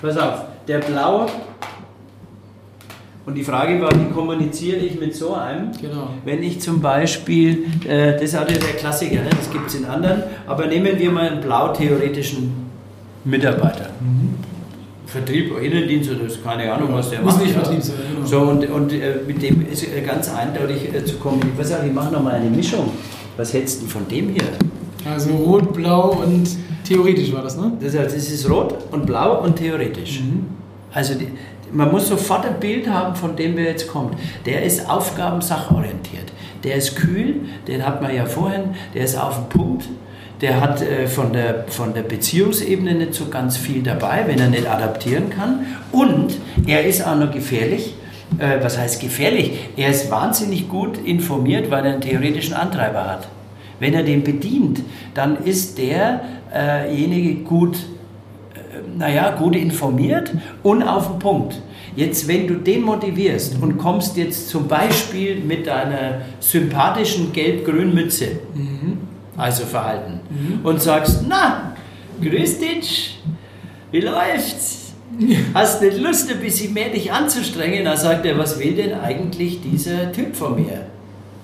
Pass 0.00 0.16
auf, 0.16 0.44
der 0.66 0.78
blaue 0.78 1.26
und 3.28 3.34
die 3.34 3.44
Frage 3.44 3.78
war, 3.82 3.90
wie 3.92 4.10
kommuniziere 4.10 4.78
ich 4.78 4.98
mit 4.98 5.14
so 5.14 5.34
einem? 5.34 5.70
Genau. 5.78 6.08
Wenn 6.24 6.42
ich 6.42 6.60
zum 6.60 6.80
Beispiel, 6.80 7.66
äh, 7.86 8.14
das 8.14 8.22
ist 8.22 8.36
auch 8.36 8.46
der 8.46 8.56
Klassiker, 8.56 9.16
ne? 9.16 9.28
das 9.28 9.50
gibt 9.50 9.66
es 9.66 9.74
in 9.74 9.84
anderen, 9.84 10.22
aber 10.46 10.66
nehmen 10.66 10.98
wir 10.98 11.10
mal 11.10 11.28
einen 11.28 11.42
blau-theoretischen 11.42 12.54
Mitarbeiter. 13.24 13.90
Mhm. 14.00 14.34
Vertrieb, 15.06 15.52
Innendienst 15.60 16.10
oder 16.10 16.20
keine 16.42 16.72
Ahnung, 16.72 16.88
was 16.92 17.10
der 17.10 17.20
Muss 17.20 17.34
macht. 17.34 17.44
Muss 17.44 17.46
nicht 17.46 17.58
Vertrieb 17.58 17.82
sein. 17.82 17.96
Genau. 18.14 18.26
So, 18.26 18.40
und, 18.40 18.70
und 18.70 18.92
äh, 18.94 19.16
mit 19.26 19.42
dem 19.42 19.66
ist 19.70 19.84
ganz 20.06 20.32
eindeutig 20.32 20.94
äh, 20.94 21.04
zu 21.04 21.16
kommunizieren. 21.16 21.58
Was 21.58 21.68
sag 21.68 21.86
ich, 21.86 21.92
mache 21.92 22.12
nochmal 22.12 22.34
eine 22.34 22.48
Mischung. 22.48 22.92
Was 23.36 23.52
hättest 23.52 23.82
du 23.82 23.86
von 23.86 24.08
dem 24.08 24.30
hier? 24.30 24.44
Also 25.04 25.30
rot, 25.30 25.72
blau 25.72 26.10
und 26.24 26.48
theoretisch 26.84 27.32
war 27.32 27.42
das, 27.42 27.56
ne? 27.56 27.72
Das, 27.80 27.96
heißt, 27.96 28.16
das 28.16 28.30
ist 28.30 28.48
rot 28.50 28.74
und 28.90 29.06
blau 29.06 29.42
und 29.42 29.56
theoretisch. 29.56 30.20
Mhm. 30.20 30.46
Also 30.92 31.14
die, 31.14 31.28
man 31.72 31.90
muss 31.90 32.08
sofort 32.08 32.46
ein 32.46 32.58
Bild 32.60 32.88
haben, 32.88 33.14
von 33.14 33.36
dem 33.36 33.56
wer 33.56 33.64
jetzt 33.64 33.88
kommt. 33.88 34.14
Der 34.46 34.62
ist 34.62 34.88
aufgabensachorientiert. 34.88 36.32
Der 36.64 36.76
ist 36.76 36.96
kühl, 36.96 37.42
den 37.66 37.86
hat 37.86 38.02
man 38.02 38.14
ja 38.14 38.26
vorhin, 38.26 38.74
der 38.94 39.04
ist 39.04 39.16
auf 39.16 39.36
den 39.36 39.48
Punkt. 39.48 39.84
Der 40.40 40.60
hat 40.60 40.80
äh, 40.82 41.06
von, 41.06 41.32
der, 41.32 41.64
von 41.68 41.94
der 41.94 42.02
Beziehungsebene 42.02 42.94
nicht 42.94 43.14
so 43.14 43.26
ganz 43.26 43.56
viel 43.56 43.82
dabei, 43.82 44.24
wenn 44.26 44.38
er 44.38 44.48
nicht 44.48 44.68
adaptieren 44.68 45.30
kann. 45.30 45.66
Und 45.92 46.36
er 46.66 46.84
ist 46.84 47.06
auch 47.06 47.16
noch 47.16 47.32
gefährlich, 47.32 47.94
äh, 48.38 48.62
was 48.62 48.78
heißt 48.78 49.00
gefährlich? 49.00 49.58
Er 49.76 49.90
ist 49.90 50.10
wahnsinnig 50.10 50.68
gut 50.68 50.98
informiert, 50.98 51.70
weil 51.70 51.84
er 51.84 51.92
einen 51.94 52.00
theoretischen 52.00 52.54
Antreiber 52.54 53.04
hat. 53.06 53.28
Wenn 53.80 53.94
er 53.94 54.02
den 54.02 54.22
bedient, 54.24 54.80
dann 55.14 55.44
ist 55.44 55.78
derjenige 55.78 57.42
gut, 57.42 57.76
äh, 57.76 58.98
naja, 58.98 59.36
gut 59.36 59.54
informiert 59.56 60.32
und 60.62 60.82
auf 60.82 61.08
den 61.08 61.18
Punkt. 61.18 61.62
Jetzt, 61.96 62.28
wenn 62.28 62.46
du 62.46 62.54
den 62.54 62.82
motivierst 62.82 63.56
und 63.60 63.78
kommst 63.78 64.16
jetzt 64.16 64.48
zum 64.48 64.68
Beispiel 64.68 65.40
mit 65.40 65.66
deiner 65.66 66.20
sympathischen 66.38 67.32
gelb-grün 67.32 67.92
Mütze, 67.94 68.40
mhm. 68.54 68.98
also 69.36 69.64
Verhalten, 69.64 70.20
mhm. 70.30 70.64
und 70.64 70.80
sagst, 70.80 71.24
na, 71.28 71.74
grüß 72.20 72.58
dich, 72.58 73.20
wie 73.90 74.00
läuft's? 74.00 74.92
Hast 75.54 75.82
nicht 75.82 75.98
Lust, 75.98 76.30
ein 76.30 76.38
bisschen 76.38 76.74
mehr 76.74 76.90
dich 76.90 77.10
anzustrengen? 77.10 77.84
Dann 77.84 77.96
sagt 77.96 78.26
er, 78.26 78.38
was 78.38 78.58
will 78.58 78.74
denn 78.74 78.94
eigentlich 78.94 79.60
dieser 79.60 80.12
Typ 80.12 80.36
von 80.36 80.54
mir? 80.54 80.86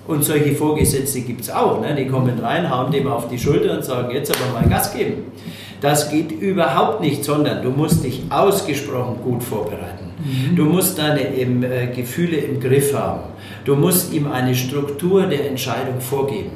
Und 0.07 0.23
solche 0.23 0.53
Vorgesetzte 0.55 1.21
gibt 1.21 1.41
es 1.41 1.49
auch. 1.49 1.81
Ne? 1.81 1.95
Die 1.95 2.07
kommen 2.07 2.37
rein, 2.39 2.69
hauen 2.69 2.91
dem 2.91 3.07
auf 3.07 3.27
die 3.27 3.39
Schulter 3.39 3.75
und 3.75 3.83
sagen, 3.83 4.11
jetzt 4.11 4.31
aber 4.31 4.59
mal 4.59 4.69
Gas 4.69 4.93
geben. 4.93 5.31
Das 5.81 6.09
geht 6.09 6.31
überhaupt 6.31 7.01
nicht, 7.01 7.23
sondern 7.23 7.61
du 7.61 7.69
musst 7.69 8.03
dich 8.03 8.23
ausgesprochen 8.29 9.17
gut 9.23 9.43
vorbereiten. 9.43 10.13
Mhm. 10.19 10.55
Du 10.55 10.65
musst 10.65 10.97
deine 10.97 11.21
im, 11.21 11.63
äh, 11.63 11.87
Gefühle 11.87 12.37
im 12.37 12.59
Griff 12.59 12.93
haben. 12.93 13.21
Du 13.65 13.75
musst 13.75 14.13
ihm 14.13 14.31
eine 14.31 14.55
Struktur 14.55 15.25
der 15.25 15.49
Entscheidung 15.49 15.99
vorgeben. 15.99 16.51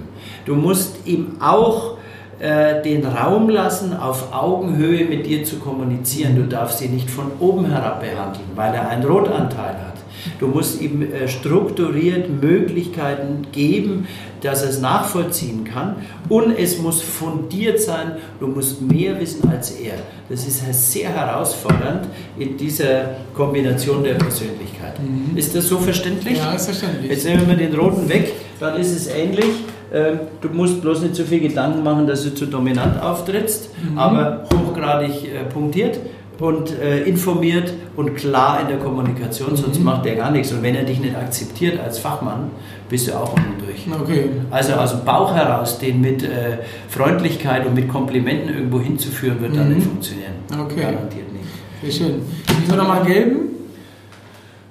Du 0.46 0.56
musst 0.56 1.06
ihm 1.06 1.38
auch 1.40 1.98
äh, 2.40 2.82
den 2.82 3.06
Raum 3.06 3.50
lassen, 3.50 3.96
auf 3.96 4.34
Augenhöhe 4.34 5.06
mit 5.06 5.26
dir 5.26 5.44
zu 5.44 5.58
kommunizieren. 5.58 6.36
Du 6.36 6.44
darfst 6.44 6.82
ihn 6.82 6.94
nicht 6.94 7.10
von 7.10 7.32
oben 7.40 7.70
herab 7.70 8.00
behandeln, 8.00 8.48
weil 8.56 8.74
er 8.74 8.88
einen 8.88 9.04
Rotanteil 9.04 9.74
hat. 9.74 9.99
Du 10.40 10.48
musst 10.48 10.82
ihm 10.82 11.02
äh, 11.02 11.28
strukturiert 11.28 12.30
Möglichkeiten 12.42 13.48
geben, 13.52 14.08
dass 14.42 14.64
er 14.64 14.70
es 14.70 14.80
nachvollziehen 14.80 15.64
kann. 15.64 15.96
Und 16.30 16.58
es 16.58 16.78
muss 16.80 17.02
fundiert 17.02 17.80
sein. 17.82 18.14
Du 18.40 18.48
musst 18.48 18.82
mehr 18.82 19.20
wissen 19.20 19.50
als 19.50 19.72
er. 19.72 19.96
Das 20.30 20.46
ist 20.46 20.92
sehr 20.92 21.10
herausfordernd 21.10 22.08
in 22.38 22.56
dieser 22.56 23.16
Kombination 23.34 24.04
der 24.04 24.14
Persönlichkeit. 24.14 25.00
Mhm. 25.00 25.36
Ist 25.38 25.56
das 25.56 25.68
so 25.68 25.78
verständlich? 25.78 26.38
Ja, 26.38 26.54
ist 26.54 26.66
verständlich. 26.66 27.12
Jetzt 27.12 27.26
nehmen 27.26 27.48
wir 27.48 27.56
den 27.56 27.74
roten 27.74 28.08
weg, 28.08 28.34
dann 28.60 28.80
ist 28.80 28.96
es 28.96 29.08
ähnlich. 29.08 29.46
Ähm, 29.92 30.20
du 30.40 30.50
musst 30.50 30.82
bloß 30.82 31.02
nicht 31.02 31.16
so 31.16 31.24
viel 31.24 31.40
Gedanken 31.40 31.84
machen, 31.84 32.06
dass 32.06 32.24
du 32.24 32.34
zu 32.34 32.46
dominant 32.46 33.02
auftrittst, 33.02 33.70
mhm. 33.92 33.98
aber 33.98 34.46
hochgradig 34.54 35.26
äh, 35.26 35.46
punktiert 35.52 36.00
und 36.40 36.72
äh, 36.80 37.04
informiert 37.04 37.74
und 37.96 38.16
klar 38.16 38.62
in 38.62 38.68
der 38.68 38.78
Kommunikation, 38.78 39.56
sonst 39.56 39.80
mhm. 39.80 39.86
macht 39.86 40.06
der 40.06 40.16
gar 40.16 40.32
nichts. 40.32 40.52
Und 40.52 40.64
wenn 40.64 40.76
er 40.76 40.84
dich 40.84 41.00
nicht 41.00 41.16
akzeptiert 41.16 41.80
als 41.80 42.00
Fachmann, 42.00 42.52
bist 42.90 43.08
du 43.08 43.14
auch 43.14 43.34
unten 43.34 43.62
durch. 43.64 43.86
Okay. 44.02 44.30
Also 44.50 44.74
aus 44.74 44.92
dem 44.92 45.06
Bauch 45.06 45.36
heraus, 45.36 45.80
den 45.80 46.02
mit 46.02 46.24
äh, 46.24 46.60
Freundlichkeit 46.88 47.66
und 47.66 47.76
mit 47.76 47.90
Komplimenten 47.90 48.54
irgendwo 48.54 48.80
hinzuführen, 48.80 49.42
wird 49.42 49.52
mhm. 49.52 49.58
dann 49.58 49.74
nicht 49.74 49.88
funktionieren. 49.88 50.34
Okay. 50.52 50.82
Garantiert 50.82 51.34
nicht. 51.34 51.98
Sehr 51.98 52.08
schön. 52.08 52.22
Wir 52.68 52.76
nochmal 52.76 53.04
gelben. 53.06 53.40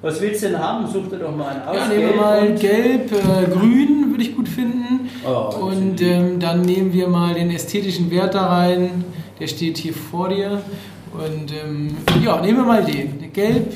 Was 0.00 0.20
willst 0.20 0.44
du 0.44 0.50
denn 0.50 0.58
haben? 0.58 0.86
Such 0.86 1.08
dir 1.08 1.18
doch 1.18 1.34
mal 1.36 1.48
einen 1.48 1.62
aus. 1.62 1.76
Ja, 1.76 1.88
nehmen 1.88 2.10
wir 2.10 2.16
mal 2.16 2.54
gelb, 2.54 3.12
äh, 3.12 3.50
grün 3.50 4.06
würde 4.10 4.22
ich 4.22 4.36
gut 4.36 4.48
finden. 4.48 5.08
Oh, 5.26 5.66
und 5.66 6.00
ähm, 6.00 6.38
dann 6.38 6.62
nehmen 6.62 6.92
wir 6.92 7.08
mal 7.08 7.34
den 7.34 7.50
ästhetischen 7.50 8.10
Wert 8.10 8.34
da 8.34 8.46
rein. 8.46 9.04
Der 9.40 9.48
steht 9.48 9.78
hier 9.78 9.92
vor 9.92 10.28
dir. 10.28 10.62
Und 11.12 11.52
ähm, 11.52 11.96
ja, 12.24 12.40
nehmen 12.40 12.58
wir 12.58 12.64
mal 12.64 12.84
den. 12.84 13.32
Gelb, 13.32 13.74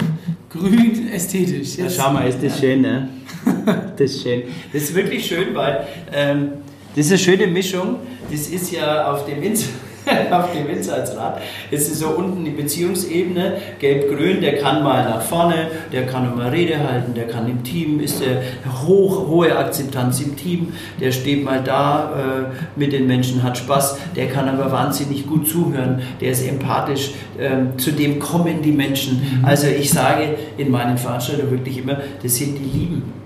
grün, 0.50 1.08
ästhetisch. 1.12 1.76
Jetzt, 1.76 1.96
ja, 1.96 2.04
schau 2.04 2.12
mal, 2.12 2.28
ist 2.28 2.42
das 2.42 2.58
schön, 2.58 2.82
ne? 2.82 3.08
Das 3.96 4.10
ist 4.12 4.22
schön. 4.22 4.42
Das 4.72 4.82
ist 4.82 4.94
wirklich 4.94 5.26
schön, 5.26 5.54
weil 5.54 5.86
ähm, 6.12 6.52
das 6.94 7.06
ist 7.06 7.12
eine 7.12 7.18
schöne 7.18 7.46
Mischung. 7.46 7.96
Das 8.30 8.48
ist 8.48 8.70
ja 8.72 9.12
auf 9.12 9.26
dem 9.26 9.42
Instagram 9.42 9.91
auf 10.30 10.52
dem 10.52 10.68
Insights-Rad. 10.68 11.40
Es 11.71 11.88
ist 11.88 12.00
so 12.00 12.11
unten 12.11 12.44
die 12.44 12.50
Beziehungsebene, 12.50 13.56
gelb-grün, 13.78 14.40
der 14.40 14.59
kann 14.59 14.82
mal 14.82 15.04
nach 15.04 15.23
vorne, 15.23 15.68
der 15.92 16.06
kann 16.06 16.37
mal 16.37 16.49
Rede 16.49 16.78
halten, 16.78 17.14
der 17.14 17.28
kann 17.28 17.49
im 17.49 17.62
Team, 17.62 18.00
ist 18.00 18.21
der 18.21 18.42
hoch, 18.87 19.28
hohe 19.28 19.56
Akzeptanz 19.56 20.21
im 20.21 20.37
Team, 20.37 20.73
der 21.00 21.12
steht 21.12 21.44
mal 21.44 21.62
da 21.62 22.12
äh, 22.12 22.78
mit 22.78 22.92
den 22.92 23.06
Menschen, 23.06 23.42
hat 23.42 23.59
Spaß, 23.59 23.99
der 24.16 24.28
kann 24.28 24.49
aber 24.49 24.71
wahnsinnig 24.73 25.26
gut 25.26 25.49
zuhören, 25.49 26.02
der 26.21 26.32
ist 26.32 26.47
empathisch, 26.47 27.12
äh, 27.38 27.76
zu 27.76 27.92
dem 27.92 28.18
kommen 28.18 28.62
die 28.62 28.73
Menschen. 28.73 29.40
Mhm. 29.40 29.44
Also 29.44 29.68
ich 29.68 29.90
sage 29.90 30.37
in 30.56 30.71
meinen 30.71 30.99
Veranstaltungen 30.99 31.50
wirklich 31.50 31.78
immer, 31.78 31.99
das 32.23 32.37
sind 32.37 32.59
die 32.59 32.78
Lieben. 32.78 33.21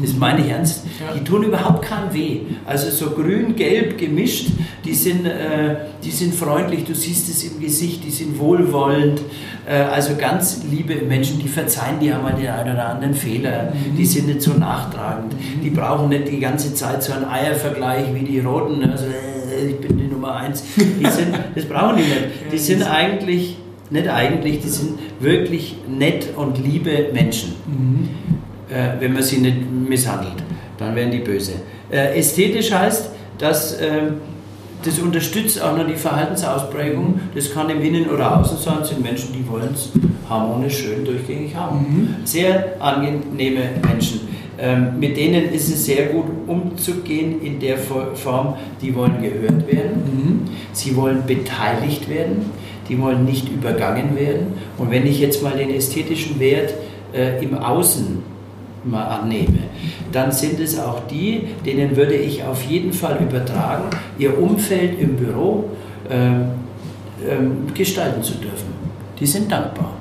Das 0.00 0.14
meine 0.14 0.44
ich 0.44 0.50
ernst. 0.50 0.84
Die 1.14 1.24
tun 1.24 1.44
überhaupt 1.44 1.82
keinen 1.82 2.12
weh. 2.12 2.40
Also 2.66 2.90
so 2.90 3.10
grün-gelb 3.10 3.96
gemischt, 3.96 4.48
die 4.84 4.94
sind, 4.94 5.26
äh, 5.26 5.76
die 6.02 6.10
sind 6.10 6.34
freundlich, 6.34 6.84
du 6.84 6.94
siehst 6.94 7.28
es 7.28 7.44
im 7.44 7.60
Gesicht, 7.60 8.04
die 8.04 8.10
sind 8.10 8.38
wohlwollend. 8.38 9.22
Äh, 9.66 9.76
also 9.76 10.16
ganz 10.16 10.62
liebe 10.70 10.96
Menschen, 10.96 11.38
die 11.38 11.48
verzeihen 11.48 12.00
dir 12.00 12.16
einmal 12.16 12.34
den 12.34 12.48
einen 12.48 12.74
oder 12.74 12.88
anderen 12.90 13.14
Fehler. 13.14 13.72
Mhm. 13.72 13.96
Die 13.96 14.06
sind 14.06 14.26
nicht 14.26 14.42
so 14.42 14.52
nachtragend. 14.52 15.32
Mhm. 15.32 15.62
Die 15.62 15.70
brauchen 15.70 16.08
nicht 16.08 16.28
die 16.28 16.40
ganze 16.40 16.74
Zeit 16.74 17.02
so 17.02 17.12
einen 17.12 17.24
Eiervergleich 17.24 18.12
wie 18.14 18.24
die 18.24 18.40
Roten. 18.40 18.82
Also, 18.90 19.06
äh, 19.06 19.68
ich 19.70 19.80
bin 19.80 19.96
die 19.96 20.08
Nummer 20.08 20.34
eins. 20.36 20.62
Die 20.76 21.06
sind, 21.06 21.28
das 21.54 21.64
brauchen 21.64 21.96
die 21.96 22.02
nicht. 22.02 22.52
Die 22.52 22.58
sind 22.58 22.82
eigentlich, 22.82 23.56
nicht 23.90 24.08
eigentlich, 24.08 24.60
die 24.60 24.68
sind 24.68 24.98
wirklich 25.20 25.76
nett 25.88 26.36
und 26.36 26.58
liebe 26.62 27.08
Menschen. 27.12 27.54
Äh, 28.68 29.00
wenn 29.00 29.12
man 29.12 29.22
sie 29.22 29.38
nicht 29.38 29.58
misshandelt. 29.70 30.42
Dann 30.78 30.94
werden 30.96 31.12
die 31.12 31.18
böse. 31.18 31.52
Äh, 31.90 32.18
ästhetisch 32.18 32.72
heißt, 32.72 33.10
dass 33.38 33.74
äh, 33.74 34.10
das 34.84 34.98
unterstützt 34.98 35.62
auch 35.62 35.76
noch 35.76 35.86
die 35.86 35.94
Verhaltensausprägung. 35.94 37.20
Das 37.34 37.52
kann 37.52 37.70
im 37.70 37.80
Innen 37.80 38.10
oder 38.10 38.40
Außen 38.40 38.58
sein. 38.58 38.76
Das 38.80 38.88
sind 38.88 39.02
Menschen, 39.02 39.32
die 39.32 39.48
wollen 39.48 39.70
es 39.72 39.90
harmonisch, 40.28 40.78
schön, 40.78 41.04
durchgängig 41.04 41.54
haben. 41.54 41.78
Mhm. 41.78 42.26
Sehr 42.26 42.74
angenehme 42.80 43.62
Menschen. 43.86 44.20
Ähm, 44.58 44.98
mit 44.98 45.16
denen 45.16 45.52
ist 45.52 45.68
es 45.68 45.84
sehr 45.84 46.06
gut 46.06 46.26
umzugehen 46.46 47.42
in 47.42 47.60
der 47.60 47.76
Form, 47.76 48.54
die 48.80 48.94
wollen 48.94 49.20
gehört 49.20 49.70
werden, 49.70 50.02
mhm. 50.06 50.40
sie 50.72 50.96
wollen 50.96 51.24
beteiligt 51.26 52.08
werden, 52.08 52.50
die 52.88 52.98
wollen 52.98 53.26
nicht 53.26 53.50
übergangen 53.50 54.16
werden. 54.16 54.54
Und 54.78 54.90
wenn 54.90 55.06
ich 55.06 55.20
jetzt 55.20 55.42
mal 55.42 55.56
den 55.56 55.70
ästhetischen 55.74 56.40
Wert 56.40 56.72
äh, 57.12 57.44
im 57.44 57.58
Außen 57.58 58.22
mal 58.84 59.04
annehme, 59.04 59.58
dann 60.12 60.30
sind 60.30 60.60
es 60.60 60.78
auch 60.78 61.06
die, 61.08 61.48
denen 61.64 61.96
würde 61.96 62.14
ich 62.14 62.44
auf 62.44 62.62
jeden 62.62 62.92
Fall 62.92 63.18
übertragen, 63.20 63.84
ihr 64.18 64.38
Umfeld 64.38 65.00
im 65.00 65.16
Büro 65.16 65.70
äh, 66.08 66.40
äh, 66.40 66.44
gestalten 67.74 68.22
zu 68.22 68.34
dürfen. 68.34 68.74
Die 69.18 69.26
sind 69.26 69.50
dankbar. 69.50 69.92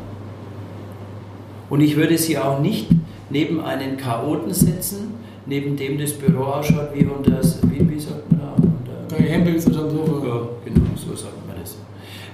Und 1.70 1.82
ich 1.82 1.96
würde 1.96 2.18
sie 2.18 2.38
auch 2.38 2.60
nicht 2.60 2.88
neben 3.30 3.60
einen 3.62 3.98
Chaoten 3.98 4.54
setzen, 4.54 5.16
neben 5.46 5.76
dem 5.76 5.98
das 5.98 6.14
Büro 6.14 6.44
ausschaut 6.44 6.90
wie 6.94 7.06
unter 7.06 7.32
das, 7.32 7.60
wie, 7.64 7.90
wie 7.90 8.00
sagt 8.00 8.32
man 8.32 8.40
da? 8.40 8.54
Unter, 8.56 9.16
Bei 9.16 9.24
Hempels 9.24 9.68
oder 9.68 9.90
so. 9.90 9.98
Ja, 9.98 10.42
genau, 10.64 10.88
so 10.96 11.16
sagt 11.16 11.48
man 11.48 11.56
das. 11.60 11.78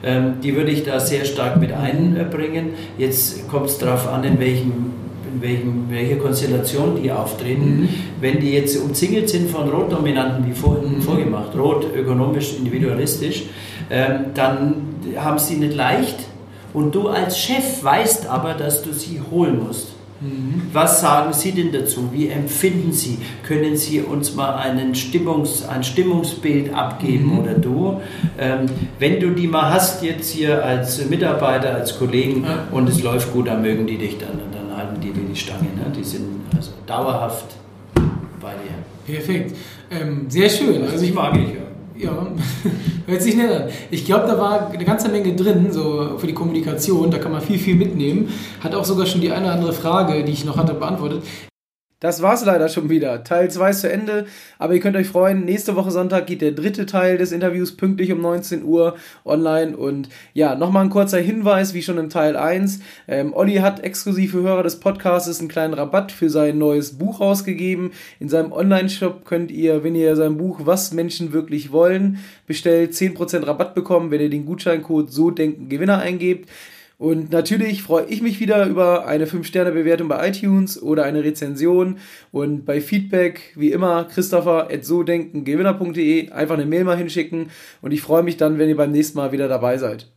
Ähm, 0.03 0.35
die 0.43 0.55
würde 0.55 0.71
ich 0.71 0.83
da 0.83 0.99
sehr 0.99 1.23
stark 1.25 1.59
mit 1.59 1.71
einbringen. 1.71 2.71
Jetzt 2.97 3.47
kommt 3.47 3.67
es 3.67 3.77
darauf 3.77 4.07
an, 4.07 4.23
in 4.23 4.39
welchem 4.39 4.71
in 5.41 5.85
welcher 5.89 6.17
Konstellation 6.17 7.01
die 7.01 7.11
auftreten. 7.11 7.81
Mhm. 7.81 7.89
Wenn 8.19 8.39
die 8.39 8.51
jetzt 8.51 8.77
umzingelt 8.77 9.29
sind 9.29 9.49
von 9.49 9.69
Rotdominanten, 9.69 10.45
wie 10.47 10.53
vorhin 10.53 10.95
mhm. 10.95 11.01
vorgemacht, 11.01 11.55
rot, 11.57 11.87
ökonomisch, 11.95 12.55
individualistisch, 12.57 13.43
ähm, 13.89 14.25
dann 14.33 14.75
haben 15.15 15.39
sie 15.39 15.55
nicht 15.55 15.75
leicht 15.75 16.17
und 16.73 16.95
du 16.95 17.07
als 17.07 17.37
Chef 17.37 17.83
weißt 17.83 18.27
aber, 18.27 18.53
dass 18.53 18.83
du 18.83 18.93
sie 18.93 19.21
holen 19.31 19.63
musst. 19.65 19.87
Mhm. 20.21 20.61
Was 20.71 21.01
sagen 21.01 21.33
Sie 21.33 21.51
denn 21.51 21.71
dazu? 21.71 22.09
Wie 22.11 22.27
empfinden 22.27 22.91
Sie? 22.93 23.17
Können 23.43 23.75
Sie 23.75 24.01
uns 24.01 24.35
mal 24.35 24.55
einen 24.55 24.93
Stimmungs-, 24.93 25.67
ein 25.67 25.83
Stimmungsbild 25.83 26.73
abgeben 26.73 27.33
mhm. 27.33 27.39
oder 27.39 27.53
du? 27.55 28.01
Ähm, 28.37 28.67
wenn 28.99 29.19
du 29.19 29.31
die 29.31 29.47
mal 29.47 29.73
hast 29.73 30.03
jetzt 30.03 30.29
hier 30.29 30.63
als 30.63 31.03
Mitarbeiter, 31.09 31.73
als 31.73 31.97
Kollegen 31.97 32.43
ja. 32.43 32.67
und 32.71 32.87
es 32.87 33.01
läuft 33.01 33.33
gut, 33.33 33.47
dann 33.47 33.63
mögen 33.63 33.87
die 33.87 33.97
dich 33.97 34.19
dann, 34.19 34.39
die 35.01 35.11
die 35.11 35.35
Stange. 35.35 35.69
Ne? 35.75 35.91
Die 35.95 36.03
sind 36.03 36.25
also 36.55 36.71
dauerhaft 36.85 37.55
bei 38.41 38.53
dir. 38.53 39.13
Perfekt. 39.13 39.55
Ähm, 39.89 40.25
sehr 40.29 40.49
schön. 40.49 40.81
Also, 40.81 40.93
also 40.93 41.05
ich 41.05 41.13
mag 41.13 41.35
ich 41.35 41.55
ja. 41.55 41.61
Ja, 41.97 42.27
hört 43.05 43.21
sich 43.21 43.35
nett 43.35 43.51
an. 43.51 43.69
Ich 43.91 44.05
glaube, 44.05 44.25
da 44.25 44.37
war 44.37 44.71
eine 44.71 44.85
ganze 44.85 45.09
Menge 45.09 45.35
drin, 45.35 45.71
so 45.71 46.17
für 46.17 46.25
die 46.25 46.33
Kommunikation. 46.33 47.11
Da 47.11 47.19
kann 47.19 47.31
man 47.31 47.41
viel, 47.41 47.59
viel 47.59 47.75
mitnehmen. 47.75 48.29
Hat 48.61 48.73
auch 48.73 48.85
sogar 48.85 49.05
schon 49.05 49.21
die 49.21 49.31
eine 49.31 49.45
oder 49.45 49.53
andere 49.53 49.73
Frage, 49.73 50.23
die 50.23 50.31
ich 50.31 50.43
noch 50.43 50.57
hatte, 50.57 50.73
beantwortet. 50.73 51.21
Das 52.01 52.23
war's 52.23 52.43
leider 52.43 52.67
schon 52.67 52.89
wieder. 52.89 53.23
Teil 53.23 53.51
2 53.51 53.69
ist 53.69 53.81
zu 53.81 53.91
Ende, 53.91 54.25
aber 54.57 54.73
ihr 54.73 54.79
könnt 54.79 54.95
euch 54.97 55.07
freuen, 55.07 55.45
nächste 55.45 55.75
Woche 55.75 55.91
Sonntag 55.91 56.25
geht 56.25 56.41
der 56.41 56.51
dritte 56.51 56.87
Teil 56.87 57.19
des 57.19 57.31
Interviews 57.31 57.77
pünktlich 57.77 58.11
um 58.11 58.19
19 58.21 58.63
Uhr 58.63 58.95
online. 59.23 59.77
Und 59.77 60.09
ja, 60.33 60.55
nochmal 60.55 60.85
ein 60.85 60.89
kurzer 60.89 61.19
Hinweis, 61.19 61.75
wie 61.75 61.83
schon 61.83 61.99
im 61.99 62.09
Teil 62.09 62.35
1. 62.35 62.79
Ähm, 63.07 63.33
Olli 63.35 63.57
hat 63.57 63.83
exklusiv 63.83 64.31
für 64.31 64.41
Hörer 64.41 64.63
des 64.63 64.79
Podcasts 64.79 65.39
einen 65.39 65.47
kleinen 65.47 65.75
Rabatt 65.75 66.11
für 66.11 66.31
sein 66.31 66.57
neues 66.57 66.97
Buch 66.97 67.19
rausgegeben. 67.19 67.91
In 68.19 68.29
seinem 68.29 68.51
Online-Shop 68.51 69.23
könnt 69.23 69.51
ihr, 69.51 69.83
wenn 69.83 69.93
ihr 69.93 70.15
sein 70.15 70.37
Buch 70.37 70.61
Was 70.63 70.93
Menschen 70.93 71.33
wirklich 71.33 71.71
wollen, 71.71 72.17
bestellt, 72.47 72.93
10% 72.93 73.45
Rabatt 73.45 73.75
bekommen, 73.75 74.09
wenn 74.09 74.21
ihr 74.21 74.31
den 74.31 74.47
Gutscheincode 74.47 75.11
So 75.11 75.29
Denken 75.29 75.69
Gewinner 75.69 75.99
eingebt. 75.99 76.49
Und 77.01 77.31
natürlich 77.31 77.81
freue 77.81 78.05
ich 78.09 78.21
mich 78.21 78.39
wieder 78.39 78.67
über 78.67 79.07
eine 79.07 79.25
5-Sterne-Bewertung 79.25 80.07
bei 80.07 80.29
iTunes 80.29 80.79
oder 80.79 81.03
eine 81.03 81.23
Rezension. 81.23 81.97
Und 82.31 82.63
bei 82.63 82.79
Feedback, 82.79 83.53
wie 83.55 83.71
immer, 83.71 84.03
Christopher 84.03 84.69
at 84.71 84.85
so 84.85 85.01
denken 85.01 85.43
gewinner.de 85.43 86.29
einfach 86.29 86.53
eine 86.53 86.67
Mail 86.67 86.83
mal 86.83 86.95
hinschicken. 86.95 87.49
Und 87.81 87.91
ich 87.91 88.03
freue 88.03 88.21
mich 88.21 88.37
dann, 88.37 88.59
wenn 88.59 88.69
ihr 88.69 88.77
beim 88.77 88.91
nächsten 88.91 89.17
Mal 89.17 89.31
wieder 89.31 89.47
dabei 89.47 89.79
seid. 89.79 90.11